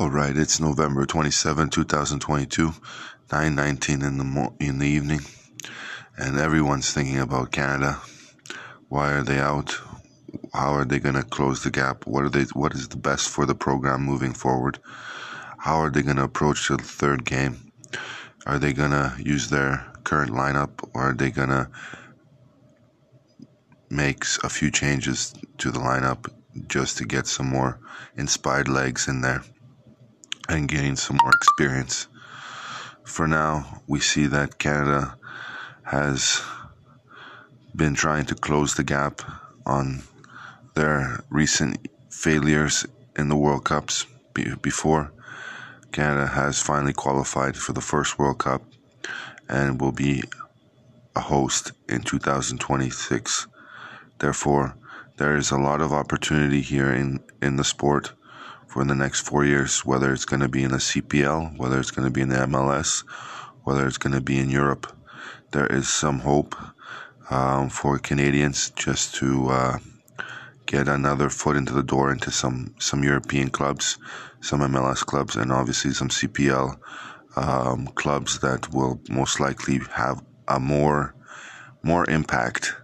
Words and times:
All 0.00 0.08
right, 0.08 0.34
it's 0.34 0.58
November 0.58 1.04
27, 1.04 1.68
2022, 1.68 2.72
9:19 3.30 4.02
in 4.02 4.16
the 4.16 4.24
mo- 4.24 4.56
in 4.58 4.78
the 4.78 4.86
evening, 4.86 5.20
and 6.16 6.38
everyone's 6.38 6.90
thinking 6.90 7.18
about 7.18 7.52
Canada. 7.52 8.00
Why 8.88 9.12
are 9.12 9.22
they 9.22 9.38
out? 9.38 9.78
How 10.54 10.72
are 10.72 10.86
they 10.86 11.00
going 11.00 11.16
to 11.16 11.22
close 11.22 11.62
the 11.62 11.70
gap? 11.70 12.06
What 12.06 12.24
are 12.24 12.30
they 12.30 12.44
what 12.54 12.72
is 12.72 12.88
the 12.88 12.96
best 12.96 13.28
for 13.28 13.44
the 13.44 13.54
program 13.54 14.00
moving 14.00 14.32
forward? 14.32 14.78
How 15.58 15.76
are 15.80 15.90
they 15.90 16.00
going 16.00 16.16
to 16.16 16.24
approach 16.24 16.68
the 16.68 16.78
third 16.78 17.26
game? 17.26 17.70
Are 18.46 18.58
they 18.58 18.72
going 18.72 18.92
to 18.92 19.16
use 19.18 19.50
their 19.50 19.86
current 20.04 20.32
lineup 20.32 20.80
or 20.94 21.10
are 21.10 21.14
they 21.14 21.30
going 21.30 21.50
to 21.50 21.68
make 23.90 24.24
a 24.42 24.48
few 24.48 24.70
changes 24.70 25.34
to 25.58 25.70
the 25.70 25.78
lineup 25.78 26.26
just 26.68 26.96
to 26.96 27.04
get 27.04 27.26
some 27.26 27.50
more 27.50 27.78
inspired 28.16 28.66
legs 28.66 29.06
in 29.06 29.20
there 29.20 29.44
and 30.50 30.68
gain 30.68 30.96
some 30.96 31.18
more 31.22 31.32
experience. 31.34 32.08
For 33.04 33.26
now, 33.26 33.82
we 33.86 34.00
see 34.00 34.26
that 34.26 34.58
Canada 34.58 35.16
has 35.84 36.42
been 37.74 37.94
trying 37.94 38.26
to 38.26 38.34
close 38.34 38.74
the 38.74 38.84
gap 38.84 39.22
on 39.64 40.02
their 40.74 41.24
recent 41.30 41.88
failures 42.10 42.86
in 43.16 43.28
the 43.28 43.36
World 43.36 43.64
Cups 43.64 44.06
before. 44.62 45.12
Canada 45.92 46.26
has 46.26 46.60
finally 46.62 46.92
qualified 46.92 47.56
for 47.56 47.72
the 47.72 47.80
first 47.80 48.18
World 48.18 48.38
Cup 48.38 48.62
and 49.48 49.80
will 49.80 49.92
be 49.92 50.22
a 51.16 51.20
host 51.20 51.72
in 51.88 52.02
2026. 52.02 53.46
Therefore, 54.18 54.76
there 55.16 55.36
is 55.36 55.50
a 55.50 55.58
lot 55.58 55.80
of 55.80 55.92
opportunity 55.92 56.60
here 56.60 56.92
in, 56.92 57.20
in 57.42 57.56
the 57.56 57.64
sport 57.64 58.12
for 58.70 58.84
the 58.84 58.94
next 58.94 59.22
four 59.22 59.44
years, 59.44 59.84
whether 59.84 60.12
it's 60.12 60.24
going 60.24 60.38
to 60.38 60.48
be 60.48 60.62
in 60.62 60.70
the 60.70 60.76
CPL, 60.76 61.58
whether 61.58 61.80
it's 61.80 61.90
going 61.90 62.06
to 62.06 62.12
be 62.12 62.20
in 62.20 62.28
the 62.28 62.36
MLS, 62.36 63.02
whether 63.64 63.84
it's 63.84 63.98
going 63.98 64.14
to 64.14 64.20
be 64.20 64.38
in 64.38 64.48
Europe. 64.48 64.86
There 65.50 65.66
is 65.66 65.88
some 65.88 66.20
hope 66.20 66.54
um, 67.30 67.68
for 67.68 67.98
Canadians 67.98 68.70
just 68.70 69.16
to 69.16 69.48
uh, 69.48 69.78
get 70.66 70.86
another 70.86 71.30
foot 71.30 71.56
into 71.56 71.72
the 71.72 71.82
door 71.82 72.12
into 72.12 72.30
some, 72.30 72.72
some 72.78 73.02
European 73.02 73.50
clubs, 73.50 73.98
some 74.40 74.60
MLS 74.60 75.04
clubs, 75.04 75.34
and 75.34 75.50
obviously 75.50 75.90
some 75.90 76.08
CPL 76.08 76.78
um, 77.34 77.88
clubs 77.96 78.38
that 78.38 78.72
will 78.72 79.00
most 79.08 79.40
likely 79.40 79.80
have 79.94 80.22
a 80.46 80.60
more 80.60 81.14
more 81.82 82.08
impact 82.10 82.76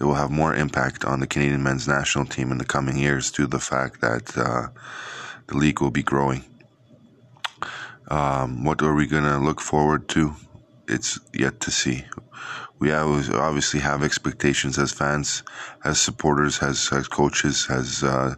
it 0.00 0.04
will 0.04 0.14
have 0.14 0.30
more 0.30 0.54
impact 0.54 1.04
on 1.04 1.20
the 1.20 1.26
Canadian 1.26 1.62
men's 1.62 1.86
national 1.86 2.24
team 2.24 2.50
in 2.50 2.58
the 2.58 2.64
coming 2.64 2.96
years 2.96 3.30
due 3.30 3.44
to 3.44 3.50
the 3.50 3.60
fact 3.60 4.00
that 4.00 4.36
uh, 4.36 4.68
the 5.50 5.56
league 5.56 5.80
will 5.80 5.90
be 5.90 6.02
growing. 6.02 6.44
Um, 8.08 8.64
what 8.64 8.82
are 8.82 8.94
we 8.94 9.06
going 9.06 9.24
to 9.24 9.38
look 9.38 9.60
forward 9.60 10.08
to? 10.10 10.34
It's 10.88 11.18
yet 11.34 11.60
to 11.60 11.70
see. 11.70 12.04
We 12.78 12.92
obviously 12.92 13.80
have 13.80 14.02
expectations 14.02 14.78
as 14.78 14.92
fans, 14.92 15.42
as 15.84 16.00
supporters, 16.00 16.62
as, 16.62 16.88
as 16.92 17.08
coaches, 17.08 17.66
as 17.68 18.02
uh, 18.02 18.34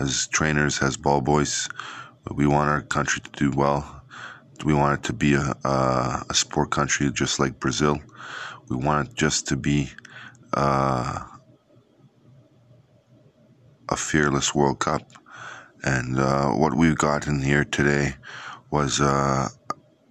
as 0.00 0.26
trainers, 0.26 0.82
as 0.82 0.96
ball 0.96 1.20
boys. 1.20 1.68
We 2.34 2.46
want 2.46 2.68
our 2.68 2.82
country 2.82 3.22
to 3.22 3.30
do 3.30 3.56
well. 3.56 4.02
We 4.64 4.74
want 4.74 5.00
it 5.00 5.04
to 5.06 5.12
be 5.12 5.34
a, 5.34 5.54
a, 5.64 6.24
a 6.28 6.34
sport 6.34 6.70
country 6.70 7.10
just 7.12 7.38
like 7.38 7.60
Brazil. 7.60 7.98
We 8.68 8.76
want 8.76 9.08
it 9.08 9.14
just 9.14 9.46
to 9.48 9.56
be 9.56 9.90
uh, 10.52 11.24
a 13.88 13.96
fearless 13.96 14.54
World 14.54 14.80
Cup. 14.80 15.02
And 15.84 16.18
uh, 16.18 16.50
what 16.50 16.74
we've 16.74 16.98
gotten 16.98 17.42
here 17.42 17.64
today 17.64 18.14
was 18.70 19.00
uh, 19.00 19.48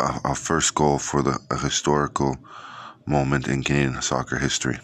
a, 0.00 0.20
a, 0.24 0.34
first 0.34 0.74
goal 0.74 0.98
for 0.98 1.22
the 1.22 1.38
historical 1.62 2.36
moment 3.06 3.46
in 3.48 3.62
Canadian 3.62 4.00
soccer 4.02 4.38
history. 4.38 4.78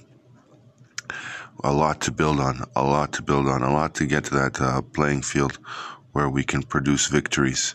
A 1.65 1.73
lot 1.73 2.01
to 2.03 2.13
build 2.13 2.39
on, 2.39 2.65
a 2.77 2.85
lot 2.85 3.13
to 3.15 3.23
build 3.23 3.49
on, 3.49 3.63
a 3.63 3.73
lot 3.73 3.95
to 3.97 4.07
get 4.07 4.25
to 4.25 4.35
that 4.35 4.61
uh, 4.61 4.83
playing 4.83 5.23
field 5.23 5.59
where 6.13 6.29
we 6.29 6.45
can 6.45 6.63
produce 6.63 7.09
victories. 7.09 7.75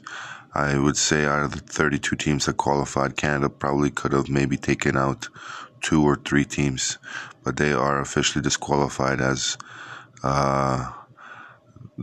I 0.53 0.77
would 0.77 0.97
say 0.97 1.25
out 1.25 1.43
of 1.43 1.51
the 1.51 1.59
32 1.59 2.15
teams 2.15 2.45
that 2.45 2.57
qualified, 2.57 3.17
Canada 3.17 3.49
probably 3.49 3.89
could 3.89 4.11
have 4.13 4.29
maybe 4.29 4.57
taken 4.57 4.97
out 4.97 5.29
two 5.81 6.03
or 6.03 6.15
three 6.15 6.45
teams, 6.45 6.97
but 7.43 7.57
they 7.57 7.71
are 7.71 7.99
officially 7.99 8.41
disqualified 8.41 9.21
as 9.21 9.57
uh, 10.23 10.91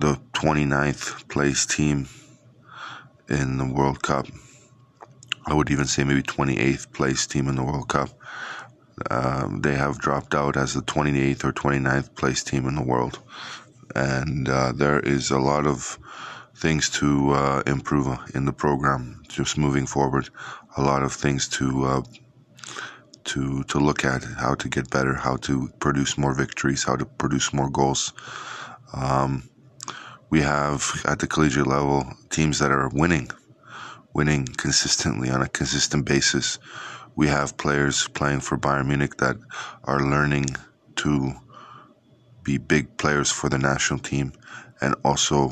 the 0.01 0.15
29th 0.33 1.29
place 1.29 1.67
team 1.67 2.09
in 3.29 3.59
the 3.59 3.67
World 3.67 4.01
Cup. 4.03 4.27
I 5.47 5.55
would 5.55 5.71
even 5.71 5.87
say 5.87 6.05
maybe 6.05 6.23
28th 6.23 6.93
place 6.93 7.27
team 7.27 7.49
in 7.49 7.57
the 7.57 7.65
World 7.65 7.89
Cup. 7.89 8.11
Um, 9.11 9.61
they 9.63 9.75
have 9.75 9.99
dropped 9.99 10.35
out 10.35 10.57
as 10.57 10.75
the 10.75 10.83
28th 10.83 11.45
or 11.45 11.53
29th 11.53 12.15
place 12.15 12.45
team 12.45 12.69
in 12.69 12.77
the 12.77 12.83
world. 12.83 13.19
And 13.97 14.49
uh, 14.49 14.73
there 14.73 15.01
is 15.01 15.31
a 15.31 15.39
lot 15.39 15.67
of 15.67 15.99
things 16.55 16.91
to 16.91 17.31
uh, 17.31 17.63
improve 17.67 18.07
in 18.35 18.45
the 18.45 18.53
program, 18.53 19.23
just 19.29 19.59
moving 19.59 19.87
forward. 19.87 20.29
A 20.77 20.83
lot 20.83 21.03
of 21.03 21.13
things 21.13 21.49
to 21.49 21.85
uh, 21.85 22.03
to 23.25 23.65
to 23.65 23.79
look 23.79 24.05
at 24.05 24.23
how 24.25 24.55
to 24.55 24.69
get 24.69 24.91
better, 24.91 25.15
how 25.15 25.37
to 25.39 25.71
produce 25.81 26.17
more 26.17 26.35
victories, 26.35 26.85
how 26.85 26.97
to 26.97 27.05
produce 27.05 27.53
more 27.53 27.71
goals. 27.71 28.13
Um, 28.93 29.49
we 30.31 30.41
have 30.43 31.03
at 31.07 31.21
the 31.21 31.27
collegiate 31.27 31.67
level 31.67 32.05
teams 32.31 32.59
that 32.59 32.71
are 32.71 32.91
winning, 32.91 33.31
winning 34.15 34.47
consistently 34.47 35.31
on 35.31 35.43
a 35.43 35.49
consistent 35.49 36.05
basis. 36.05 36.59
We 37.17 37.29
have 37.29 37.57
players 37.57 38.09
playing 38.09 38.41
for 38.41 38.59
Bayern 38.59 38.89
Munich 38.89 39.17
that 39.19 39.37
are 39.85 40.01
learning 40.01 40.47
to 40.97 41.33
be 42.45 42.59
big 42.59 42.97
players 42.99 43.31
for 43.31 43.49
the 43.49 43.59
national 43.59 44.01
team 44.01 44.33
and 44.81 44.95
also 45.05 45.51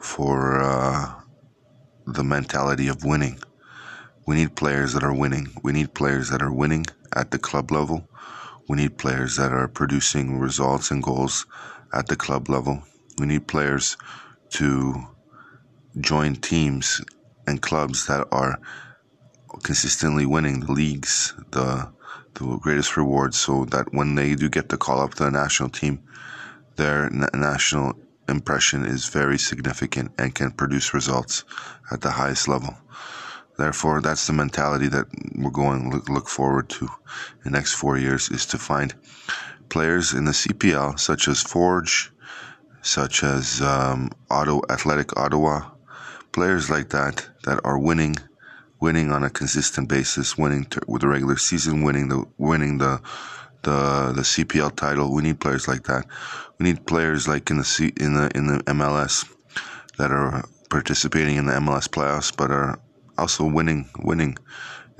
for 0.00 0.60
uh, 0.62 1.12
the 2.06 2.24
mentality 2.24 2.88
of 2.88 3.04
winning. 3.04 3.38
We 4.26 4.36
need 4.36 4.56
players 4.56 4.92
that 4.94 5.04
are 5.04 5.14
winning. 5.14 5.48
We 5.62 5.72
need 5.72 5.94
players 5.94 6.30
that 6.30 6.42
are 6.42 6.52
winning 6.52 6.86
at 7.14 7.30
the 7.30 7.38
club 7.38 7.70
level. 7.70 8.08
We 8.68 8.76
need 8.78 8.98
players 8.98 9.36
that 9.36 9.52
are 9.52 9.68
producing 9.68 10.38
results 10.38 10.90
and 10.90 11.02
goals 11.02 11.46
at 11.92 12.08
the 12.08 12.16
club 12.16 12.48
level. 12.48 12.82
We 13.18 13.26
need 13.26 13.48
players 13.48 13.96
to 14.50 15.06
join 16.00 16.36
teams 16.36 17.00
and 17.46 17.62
clubs 17.62 18.06
that 18.06 18.26
are 18.32 18.58
consistently 19.62 20.26
winning 20.26 20.60
the 20.60 20.72
leagues, 20.72 21.34
the 21.52 21.90
the 22.34 22.58
greatest 22.58 22.96
rewards, 22.98 23.38
so 23.38 23.64
that 23.66 23.94
when 23.94 24.14
they 24.14 24.34
do 24.34 24.48
get 24.50 24.68
the 24.68 24.76
call 24.76 25.00
up 25.00 25.14
to 25.14 25.24
the 25.24 25.30
national 25.30 25.70
team, 25.70 26.02
their 26.76 27.08
na- 27.10 27.28
national 27.34 27.94
impression 28.28 28.84
is 28.84 29.06
very 29.06 29.38
significant 29.38 30.12
and 30.18 30.34
can 30.34 30.50
produce 30.50 30.92
results 30.92 31.44
at 31.90 32.02
the 32.02 32.10
highest 32.10 32.46
level. 32.48 32.76
Therefore, 33.56 34.02
that's 34.02 34.26
the 34.26 34.34
mentality 34.34 34.88
that 34.88 35.06
we're 35.34 35.50
going 35.50 35.90
to 35.90 36.12
look 36.12 36.28
forward 36.28 36.68
to 36.70 36.88
the 37.44 37.50
next 37.50 37.74
four 37.74 37.96
years 37.96 38.30
is 38.30 38.44
to 38.46 38.58
find 38.58 38.94
players 39.70 40.12
in 40.12 40.26
the 40.26 40.32
CPL, 40.32 40.98
such 41.00 41.26
as 41.28 41.42
Forge, 41.42 42.12
such 42.86 43.24
as 43.24 43.60
um, 43.62 44.10
Atlético 44.30 45.16
Ottawa, 45.16 45.70
players 46.30 46.70
like 46.70 46.90
that 46.90 47.28
that 47.44 47.60
are 47.64 47.78
winning, 47.78 48.14
winning 48.80 49.10
on 49.10 49.24
a 49.24 49.30
consistent 49.30 49.88
basis, 49.88 50.38
winning 50.38 50.66
with 50.86 51.02
the 51.02 51.08
regular 51.08 51.36
season, 51.36 51.82
winning 51.82 52.08
the 52.08 52.24
winning 52.38 52.78
the 52.78 53.00
the 53.62 54.12
the 54.14 54.22
CPL 54.22 54.76
title. 54.76 55.12
We 55.12 55.22
need 55.22 55.40
players 55.40 55.66
like 55.66 55.82
that. 55.84 56.06
We 56.58 56.64
need 56.64 56.86
players 56.86 57.26
like 57.26 57.50
in 57.50 57.58
the 57.58 57.64
C, 57.64 57.92
in 57.96 58.14
the 58.14 58.30
in 58.36 58.46
the 58.46 58.58
MLS 58.74 59.28
that 59.98 60.12
are 60.12 60.44
participating 60.70 61.36
in 61.36 61.46
the 61.46 61.54
MLS 61.54 61.88
playoffs, 61.88 62.34
but 62.36 62.52
are 62.52 62.78
also 63.18 63.44
winning, 63.44 63.88
winning. 63.98 64.36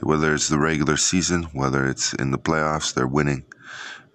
Whether 0.03 0.35
it's 0.35 0.49
the 0.49 0.59
regular 0.59 0.97
season, 0.97 1.45
whether 1.53 1.87
it's 1.89 2.13
in 2.15 2.31
the 2.31 2.39
playoffs, 2.39 2.93
they're 2.93 3.07
winning. 3.07 3.45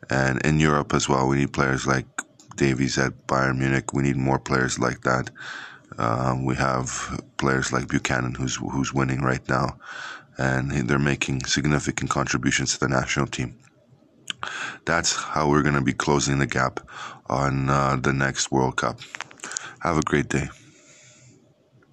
And 0.09 0.45
in 0.45 0.59
Europe 0.59 0.93
as 0.93 1.07
well, 1.07 1.27
we 1.27 1.37
need 1.37 1.53
players 1.53 1.87
like 1.87 2.05
Davies 2.61 2.99
at 2.99 3.25
Bayern 3.25 3.57
Munich. 3.57 3.91
We 3.91 4.03
need 4.03 4.17
more 4.17 4.37
players 4.37 4.77
like 4.77 5.01
that. 5.01 5.31
Um, 5.97 6.45
we 6.45 6.55
have 6.57 6.85
players 7.37 7.73
like 7.73 7.87
Buchanan, 7.87 8.35
who's 8.35 8.55
who's 8.55 8.93
winning 8.93 9.21
right 9.21 9.45
now, 9.49 9.79
and 10.37 10.71
they're 10.87 11.09
making 11.13 11.45
significant 11.45 12.11
contributions 12.11 12.73
to 12.73 12.79
the 12.81 12.87
national 12.87 13.25
team. 13.25 13.57
That's 14.85 15.15
how 15.15 15.49
we're 15.49 15.63
going 15.63 15.81
to 15.81 15.89
be 15.91 15.93
closing 16.05 16.37
the 16.37 16.45
gap 16.45 16.79
on 17.25 17.69
uh, 17.69 17.95
the 17.95 18.13
next 18.13 18.51
World 18.51 18.77
Cup. 18.77 18.99
Have 19.79 19.97
a 19.97 20.01
great 20.01 20.29
day. 20.29 20.47